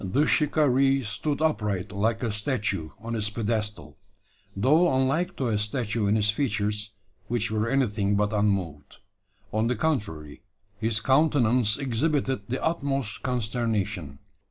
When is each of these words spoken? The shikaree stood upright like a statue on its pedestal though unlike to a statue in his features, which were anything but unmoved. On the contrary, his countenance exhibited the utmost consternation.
The 0.03 0.25
shikaree 0.25 1.03
stood 1.03 1.43
upright 1.43 1.91
like 1.91 2.23
a 2.23 2.31
statue 2.31 2.89
on 3.01 3.13
its 3.13 3.29
pedestal 3.29 3.99
though 4.57 4.91
unlike 4.95 5.35
to 5.35 5.45
a 5.49 5.59
statue 5.59 6.07
in 6.07 6.15
his 6.15 6.31
features, 6.31 6.89
which 7.27 7.51
were 7.51 7.69
anything 7.69 8.15
but 8.15 8.33
unmoved. 8.33 8.97
On 9.53 9.67
the 9.67 9.75
contrary, 9.75 10.41
his 10.79 11.01
countenance 11.01 11.77
exhibited 11.77 12.47
the 12.49 12.63
utmost 12.65 13.21
consternation. 13.21 14.17